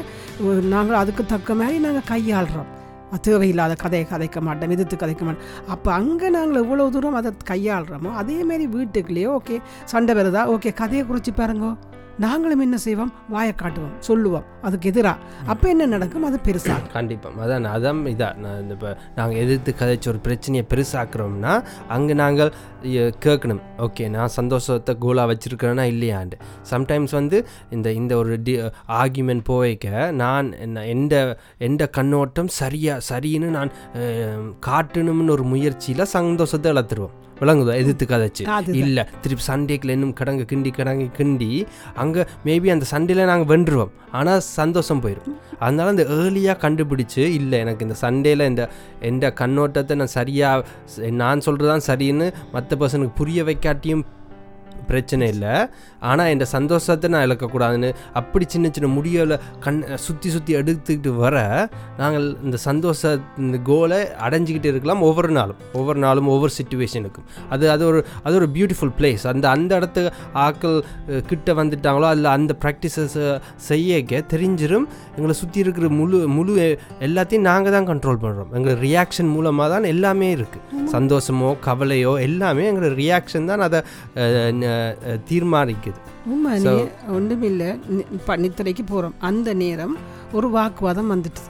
நாங்கள் 0.74 1.00
அதுக்கு 1.02 1.22
தக்க 1.32 1.54
மாதிரி 1.60 1.78
நாங்கள் 1.86 2.08
கையாளுறோம். 2.12 2.70
தேவையில்லாத 3.26 3.72
கதையை 3.82 4.04
கதைக்க 4.12 4.38
மாட்டோம் 4.46 4.72
எதிர்த்து 4.74 4.96
கதைக்க 5.02 5.22
மாட்டோம். 5.26 5.50
அப்போ 5.74 5.90
அங்கே 5.98 6.28
நாங்கள் 6.36 6.60
எவ்வளோ 6.62 6.86
தூரம் 6.94 7.18
அதை 7.20 7.30
கையாளுறோமோ 7.50 8.12
அதேமாரி 8.20 8.64
வீட்டுக்குள்ளேயே 8.76 9.28
ஓகே 9.38 9.56
சண்டை 9.92 10.14
வருதா? 10.18 10.42
ஓகே 10.54 10.70
கதையை 10.80 11.04
குறித்து 11.10 11.32
பாருங்கோ. 11.40 11.72
நாங்களும் 12.22 12.62
என்ன 12.64 12.76
செய்வோம்? 12.84 13.10
வாயை 13.34 13.52
காட்டுவோம். 13.60 13.94
சொல்லுவோம். 14.08 14.44
அதுக்கு 14.66 14.88
எதிராக 14.90 15.18
அப்போ 15.52 15.66
என்ன 15.72 15.86
நடக்கும்? 15.94 16.26
அது 16.28 16.36
பெருசாக 16.46 16.90
கண்டிப்பாக 16.96 17.42
அதான் 17.44 17.66
அதான் 17.76 18.00
இதான் 18.12 18.36
நான் 18.42 18.60
இந்த 18.62 18.74
இப்போ 18.76 18.90
நாங்கள் 19.16 19.40
எதிர்த்து 19.44 19.70
கதைச்சு 19.80 20.08
ஒரு 20.12 20.20
பிரச்சனையை 20.26 20.64
பெருசாக்குறோம்னா 20.72 21.54
அங்கே 21.96 22.14
நாங்கள் 22.22 22.52
கேட்கணும். 23.26 23.62
ஓகே 23.86 24.04
நான் 24.16 24.34
சந்தோஷத்தை 24.38 24.94
கோலாக 25.04 25.30
வச்சுருக்கிறேன்னா 25.32 25.86
இல்லையாண்டு 25.94 26.38
சம்டைம்ஸ் 26.72 27.14
வந்து 27.20 27.40
இந்த 27.76 27.88
இந்த 28.00 28.12
ஒரு 28.22 28.36
டி 28.46 28.54
ஆர்கியூமெண்ட் 29.00 29.44
போய்க்க 29.50 30.12
நான் 30.22 30.48
என்ன 30.66 30.86
எந்த 30.94 31.14
எந்த 31.68 31.82
கண்ணோட்டம் 31.98 32.50
சரியாக 32.60 33.06
சரின்னு 33.10 33.50
நான் 33.58 33.74
காட்டணும்னு 34.68 35.36
ஒரு 35.36 35.46
முயற்சியில் 35.52 36.12
சந்தோஷத்தை 36.16 36.70
வளர்த்துருவோம் 36.72 37.16
விளங்குதா? 37.44 37.74
எதிர்த்து 37.82 38.06
கதைச்சு. 38.06 38.42
இல்லை 38.80 39.04
திருப்பி 39.22 39.44
சண்டேக்கில் 39.44 39.90
இன்னும் 39.90 40.14
கடங்கு 40.14 40.44
கிண்டி 40.50 40.72
கடங்கு 40.74 41.08
கிண்டி 41.18 41.50
அங்கே 41.96 42.22
மேபி 42.44 42.70
அந்த 42.70 42.86
சண்டேல 42.90 43.26
நாங்கள் 43.26 43.50
வென்றுவோம் 43.50 43.92
ஆனால் 44.12 44.42
சந்தோஷம் 44.54 45.02
போயிடும் 45.02 45.30
அதனால 45.60 45.90
இந்த 45.90 46.04
ஏர்லியாக 46.16 46.58
கண்டுபிடிச்சு 46.62 47.22
இல்லை 47.36 47.58
எனக்கு 47.60 47.86
இந்த 47.86 47.96
சண்டேல 48.02 48.46
இந்த 48.46 48.64
எந்த 49.04 49.32
கண்ணோட்டத்தை 49.40 49.96
நான் 49.96 50.14
சரியாக 50.14 50.64
நான் 51.20 51.40
சொல்கிறது 51.40 51.70
தான் 51.70 51.86
சரின்னு 51.88 52.26
மற்ற 52.52 52.76
பர்சனுக்கு 52.76 53.16
புரிய 53.16 53.42
வைக்காட்டியும் 53.44 54.04
பிரச்சனை 54.90 55.24
இல்லை. 55.34 55.54
ஆனால் 56.10 56.30
இந்த 56.34 56.46
சந்தோஷத்தை 56.54 57.08
நான் 57.12 57.24
இழக்கக்கூடாதுன்னு 57.26 57.90
அப்படி 58.20 58.44
சின்ன 58.54 58.70
சின்ன 58.76 58.88
முடியலை 58.96 59.36
கண் 59.64 59.80
சுற்றி 60.06 60.28
சுற்றி 60.34 60.52
எடுத்துக்கிட்டு 60.60 61.10
வர 61.22 61.36
நாங்கள் 62.00 62.26
இந்த 62.46 62.58
சந்தோஷ 62.68 63.00
இந்த 63.44 63.58
கோலை 63.68 64.00
அடைஞ்சிக்கிட்டு 64.26 64.70
இருக்கலாம் 64.72 65.04
ஒவ்வொரு 65.08 65.30
நாளும். 65.38 65.60
ஒவ்வொரு 65.78 66.00
நாளும் 66.06 66.28
ஒவ்வொரு 66.34 66.52
சுச்சுவேஷனுக்கும் 66.58 67.28
அது 67.54 67.64
அது 67.74 67.82
ஒரு 67.90 68.00
அது 68.26 68.34
ஒரு 68.40 68.48
பியூட்டிஃபுல் 68.56 68.94
பிளேஸ் 68.98 69.24
அந்த 69.32 69.46
அந்த 69.56 69.72
இடத்து 69.80 70.04
ஆக்கள் 70.46 70.76
கிட்ட 71.30 71.54
வந்துட்டாங்களோ 71.60 72.08
அதில் 72.12 72.30
அந்த 72.36 72.52
ப்ராக்டிசஸை 72.64 73.26
செய்யக்க 73.68 74.22
தெரிஞ்சிரும். 74.34 74.86
எங்களை 75.16 75.36
சுற்றி 75.42 75.58
இருக்கிற 75.64 75.88
முழு 76.00 76.18
முழு 76.36 76.52
எல்லாத்தையும் 77.06 77.46
நாங்கள் 77.50 77.74
தான் 77.76 77.88
கண்ட்ரோல் 77.90 78.22
பண்ணுறோம் 78.24 78.52
எங்கள் 78.58 78.78
ரியாக்ஷன் 78.86 79.30
மூலமாக 79.36 79.68
தான் 79.74 79.90
எல்லாமே 79.94 80.28
இருக்குது 80.36 80.86
சந்தோஷமோ 80.94 81.50
கவலையோ 81.66 82.12
எல்லாமே 82.28 82.64
எங்களோட 82.70 82.92
ரியாக்ஷன் 83.02 83.48
தான் 83.50 83.64
அதை 83.66 83.80
தீர்மானிக்குது. 85.30 85.98
உண்மை 86.32 86.52
நீ 86.66 86.76
ஒன்றுமில்லை 87.16 87.70
இப்போ 88.18 88.36
நித்திரைக்கு 88.44 88.84
போகிறோம் 88.92 89.18
அந்த 89.30 89.48
நேரம் 89.64 89.96
ஒரு 90.38 90.48
வாக்குவாதம் 90.58 91.12
வந்துட்டு 91.16 91.42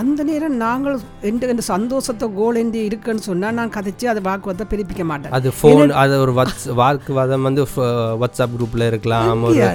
அந்த 0.00 0.20
நேரம் 0.28 0.54
நாங்கள் 0.62 0.94
எந்த 1.30 1.48
எந்த 1.52 1.64
சந்தோஷத்தை 1.74 2.26
கோல் 2.36 2.58
என்று 2.60 2.80
இருக்குன்னு 2.88 3.24
சொன்னால் 3.26 3.56
நான் 3.58 3.72
கதைச்சு 3.74 4.06
அதை 4.12 4.20
வாக்குவாதத்தை 4.28 4.66
பிரிப்பிக்க 4.70 5.04
மாட்டேன். 5.10 5.34
அது 5.38 5.48
ஃபோன் 5.56 5.92
அது 6.02 6.14
ஒரு 6.24 6.32
வாட்ஸ் 6.38 6.64
வாக்குவாதம் 6.80 7.46
வந்து 7.48 7.64
வாட்ஸ்அப் 8.22 8.54
குரூப்பில் 8.54 8.86
இருக்கலாம் 8.90 9.42
ஒரு 9.48 9.66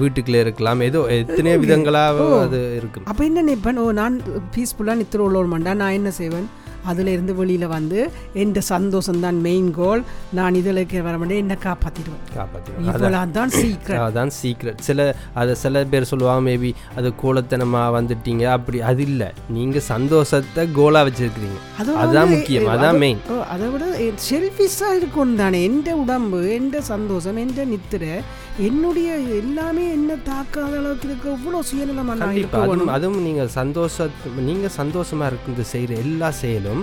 வீட்டுக்குள்ள 0.00 0.44
இருக்கலாம். 0.44 0.84
ஏதோ 0.88 1.00
எத்தனையோ 1.20 1.56
விதங்களாக 1.64 2.28
அது 2.44 2.60
இருக்கும். 2.80 3.06
அப்போ 3.12 3.24
என்ன 3.30 3.42
நினைப்பேன்? 3.48 3.80
ஓ 3.84 3.86
நான் 4.02 4.20
பீஸ்ஃபுல்லாக 4.56 5.00
நித்திர 5.02 5.26
உள்ளவன்டா 5.28 5.74
நான் 5.82 5.98
என்ன 6.00 6.12
செய்வேன்? 6.20 6.46
அதில் 6.84 7.06
இருந்து 7.06 7.34
வெளியில் 7.34 7.66
வந்து 7.66 8.10
எந்த 8.34 8.60
சந்தோஷம் 8.60 9.20
தான் 9.20 9.40
மெயின் 9.40 9.70
கோல் 9.70 10.02
நான் 10.32 10.54
இதில் 10.54 10.76
இருக்கிற 10.76 11.02
வர 11.02 11.18
மாட்டேன் 11.18 11.38
என்ன 11.38 11.56
காப்பாற்றிடுவேன் 11.64 12.24
காப்பாற்றிடுவோம் 12.36 12.88
இவ்வளோ 12.88 13.30
தான் 13.30 13.48
சீக்கிரம் 13.50 14.04
அதான் 14.06 14.30
சீக்ரெட் 14.42 14.80
சில 14.80 15.00
அதை 15.34 15.54
சில 15.54 15.84
பேர் 15.84 16.04
சொல்லுவாங்க 16.04 16.50
மேபி 16.50 16.70
அது 16.96 17.12
கோலத்தனமாக 17.22 17.94
வந்துட்டீங்க. 17.94 18.44
அப்படி 18.48 18.80
அது 18.80 19.02
இல்லை. 19.02 19.28
நீங்கள் 19.48 19.80
சந்தோஷத்தை 19.80 20.68
கோலாக 20.76 21.04
வச்சிருக்கிறீங்க. 21.08 21.58
அது 21.78 21.96
அதுதான் 21.96 22.28
முக்கியம். 22.28 22.66
அது- 22.66 22.72
அதான் 22.74 22.98
மெயின் 22.98 23.20
அதை 23.48 23.68
விட 23.68 23.84
செல்ஃபிஷாக 24.30 24.96
இருக்கும் 24.96 25.36
தானே. 25.36 25.64
எந்த 25.64 25.96
உடம்பு 25.96 26.52
எந்த 26.54 26.80
சந்தோஷம் 26.80 27.36
எந்த 27.36 27.64
நித்திரை 27.64 28.12
என்னுடைய 28.58 29.10
எல்லாமே 29.34 29.84
என்ன 29.90 30.16
தாக்காத 30.24 30.72
அளவுக்கு 30.78 31.06
இருக்க 31.08 31.26
இவ்வளோ 31.30 31.60
சுயநலமாக 31.70 32.90
அதுவும் 32.90 33.22
நீங்கள் 33.22 33.50
சந்தோஷ 33.50 34.06
நீங்கள் 34.40 34.74
சந்தோஷமாக 34.76 35.30
இருக்கிறது 35.30 35.64
செய்கிற 35.64 35.94
எல்லா 35.96 36.28
செயலும் 36.38 36.82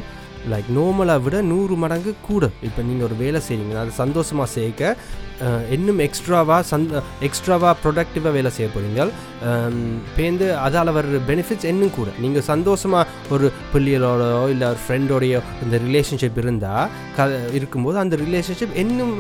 லைக் 0.52 0.70
நோமலை 0.78 1.16
விட 1.26 1.42
நூறு 1.54 1.76
மடங்கு 1.84 2.14
கூட. 2.30 2.44
இப்போ 2.68 2.82
நீங்கள் 2.90 3.08
ஒரு 3.10 3.18
வேலை 3.24 3.42
செய்கிறீங்க 3.48 3.82
அது 3.84 4.00
சந்தோஷமாக 4.04 4.50
சேர்க்க 4.58 4.96
இன்னும் 5.76 6.00
எக்ஸ்ட்ராவாக 6.06 6.64
சந்த 6.72 7.02
எக்ஸ்ட்ராவாக 7.28 7.74
ப்ரொடக்டிவாக 7.84 8.34
வேலை 8.36 8.50
செய்ய 8.56 8.68
போகிறீங்க 8.74 9.06
பேருந்து 10.16 10.48
அதால் 10.66 10.92
வர்ற 10.98 11.20
பெனிஃபிட்ஸ் 11.30 11.68
இன்னும் 11.72 11.94
கூட. 11.96 12.10
நீங்கள் 12.24 12.46
சந்தோஷமாக 12.50 13.34
ஒரு 13.36 13.48
பிள்ளைகளோடோ 13.74 14.28
இல்லை 14.54 14.66
ஒரு 14.74 14.80
ஃப்ரெண்டோடையோ 14.84 15.40
இந்த 15.64 15.76
ரிலேஷன்ஷிப் 15.86 16.38
இருந்தால் 16.44 16.90
க 17.16 17.26
இருக்கும்போது 17.60 17.98
அந்த 18.04 18.18
ரிலேஷன்ஷிப் 18.24 18.76
இன்னும் 18.84 19.16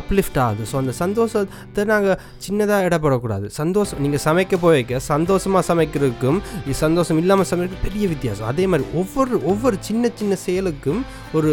அப்லிஃப்ட் 0.00 0.38
ஆகுது. 0.44 0.66
ஸோ 0.72 0.76
அந்த 0.82 0.94
சந்தோஷத்தை 1.02 1.84
நாங்கள் 1.92 2.20
சின்னதாக 2.46 2.86
இடப்படக்கூடாது. 2.88 3.48
சந்தோஷம் 3.60 4.02
நீங்கள் 4.06 4.24
சமைக்க 4.28 4.60
போய்க்க 4.66 5.02
சந்தோஷமாக 5.12 5.64
சமைக்கிறதுக்கும் 5.70 6.40
சந்தோஷம் 6.84 7.20
இல்லாமல் 7.24 7.50
சமைக்கிறது 7.52 7.84
பெரிய 7.88 8.04
வித்தியாசம். 8.14 8.48
அதே 8.52 8.66
மாதிரி 8.70 8.86
ஒவ்வொரு 9.02 9.42
ஒவ்வொரு 9.52 9.78
சின்ன 9.90 10.10
சின்ன 10.22 10.31
செயலுக்கும் 10.46 11.00
ஒரு 11.38 11.50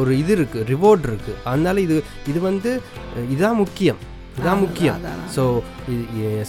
ஒரு 0.00 0.12
இது 0.22 0.32
இருக்குது 0.36 0.66
ரிவார்ட் 0.72 1.06
இருக்குது 1.10 1.40
அதனால 1.50 1.76
இது 1.86 1.96
இது 2.30 2.40
வந்து 2.48 2.70
இதான் 3.34 3.60
முக்கியம். 3.62 4.00
இதான் 4.38 4.62
முக்கியம். 4.62 5.02
ஸோ 5.34 5.42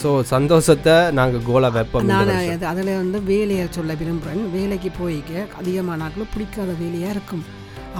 ஸோ 0.01 0.09
சந்தோஷத்தை 0.35 0.95
நாங்கள் 1.19 1.45
கோலா 1.49 1.69
வைப்போம் 1.75 2.07
நான் 2.13 2.31
அதில் 2.71 2.89
வந்து 3.01 3.19
வேலையை 3.33 3.65
சொல்ல 3.77 3.93
விரும்புகிறேன் 3.99 4.49
வேலைக்கு 4.55 4.91
போய்க்க 5.01 5.45
அதிகமான 5.59 5.99
நாட்களும் 6.03 6.33
பிடிக்காத 6.35 6.71
வேலையாக 6.81 7.15
இருக்கும். 7.15 7.45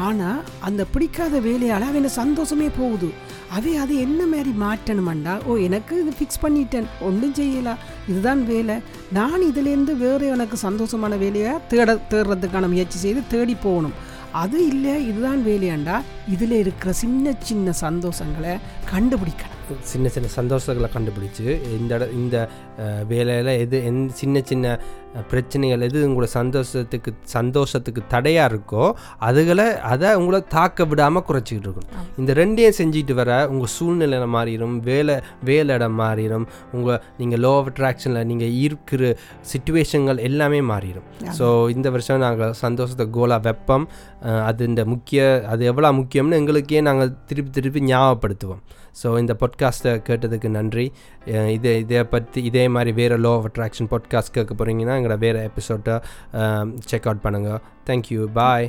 ஆனால் 0.06 0.42
அந்த 0.68 0.82
பிடிக்காத 0.94 1.40
வேலையால் 1.48 1.88
அவன் 1.90 2.08
சந்தோஷமே 2.22 2.68
போகுது. 2.80 3.10
அவை 3.56 3.74
அது 3.84 3.94
என்ன 4.06 4.22
மாதிரி 4.32 4.52
மாற்றணுமண்டா 4.64 5.34
ஓ 5.50 5.56
எனக்கு 5.68 5.94
இது 6.02 6.12
ஃபிக்ஸ் 6.18 6.44
பண்ணிட்டேன். 6.44 6.88
ஒன்றும் 7.08 7.36
செய்யலாம் 7.40 7.84
இதுதான் 8.10 8.42
வேலை. 8.52 8.76
நான் 9.18 9.46
இதுலேருந்து 9.50 9.96
வேறு 10.04 10.26
எனக்கு 10.36 10.58
சந்தோஷமான 10.68 11.18
வேலையை 11.24 11.54
தேட 11.74 11.94
தேடுறதுக்கான 12.12 12.70
முயற்சி 12.74 13.00
செய்து 13.06 13.24
தேடி 13.34 13.56
போகணும். 13.68 13.96
அது 14.44 14.60
இல்லை 14.72 14.94
இதுதான் 15.10 15.42
வேலையாண்டா 15.50 15.98
இதில் 16.34 16.56
இருக்கிற 16.64 16.92
சின்ன 17.04 17.36
சின்ன 17.50 17.74
சந்தோஷங்களை 17.86 18.54
கண்டுபிடிக்கணும். 18.92 19.62
சின்ன 19.92 20.08
சின்ன 20.16 20.28
சந்தோஷங்களை 20.40 20.90
கண்டுபிடிச்சி 20.96 21.46
இந்த 21.78 22.10
இந்த 22.22 22.38
வேலையில் 23.12 23.52
எது 23.64 23.78
எந்த 23.92 24.14
சின்ன 24.22 24.42
சின்ன 24.52 24.76
பிரச்சனைகள் 25.32 25.86
எது 25.88 26.00
உங்களோட 26.08 26.30
சந்தோஷத்துக்கு 26.38 27.12
சந்தோஷத்துக்கு 27.36 28.02
தடையாக 28.14 28.50
இருக்கோ 28.52 28.84
அதுகளை 29.30 29.68
அதை 29.94 30.10
உங்களை 30.22 30.40
தாக்க 30.56 30.86
விடாமல் 30.92 31.26
குறைச்சிக்கிட்டு 31.30 31.68
இருக்கணும். 31.70 31.92
இந்த 32.20 32.32
ரெண்டையும் 32.42 32.78
செஞ்சுட்டு 32.80 33.14
வர 33.22 33.32
உங்கள் 33.54 33.74
சூழ்நிலை 33.78 34.20
மாறிடும் 34.36 34.76
வேலை 34.90 35.16
வேலை 35.50 35.76
இடம் 35.80 35.98
மாறிடும் 36.04 36.46
உங்கள் 36.76 37.02
நீங்கள் 37.20 37.42
லோ 37.46 37.54
ஆஃப் 37.60 37.70
அட்ராக்ஷனில் 37.74 38.28
நீங்கள் 38.32 38.56
இருக்கிற 38.66 39.12
சுச்சுவேஷன்கள் 39.52 40.24
எல்லாமே 40.30 40.62
மாறிடும் 40.72 41.10
ஸோ 41.40 41.48
இந்த 41.76 41.88
வருஷம் 41.96 42.24
நாங்கள் 42.26 42.56
சந்தோஷத்தை 42.66 43.08
கோலா 43.18 43.40
வெப்பம். 43.50 43.88
அது 44.50 44.62
இந்த 44.72 44.82
முக்கிய 44.94 45.22
அது 45.54 45.64
எவ்வளோ 45.72 45.92
முக்கியம்னு 46.00 46.40
எங்களுக்கே 46.42 46.82
நாங்கள் 46.90 47.12
திருப்பி 47.30 47.52
திருப்பி 47.58 47.82
ஞாபகப்படுத்துவோம். 47.92 48.64
ஸோ 49.00 49.08
இந்த 49.22 49.34
பாட்காஸ்ட்டை 49.42 49.92
கேட்டதுக்கு 50.08 50.50
நன்றி. 50.58 50.86
இதே 51.56 51.72
இதை 51.84 52.02
பற்றி 52.14 52.40
இதே 52.50 52.64
மாதிரி 52.76 52.92
வேறு 53.00 53.16
லோ 53.26 53.32
ஆஃப் 53.38 53.48
அட்ராக்ஷன் 53.50 53.90
பாட்காஸ்ட் 53.94 54.34
கேட்க 54.38 54.52
போகிறீங்கன்னா 54.54 54.96
எங்களோட 55.06 55.20
வேறு 55.20 55.42
எபிசோட்டை 55.50 55.96
செக் 56.86 57.08
அவுட் 57.10 57.26
பண்ணுங்கள் 57.26 57.62
தேங்க்யூ 57.90 58.22
பாய் 58.34 58.68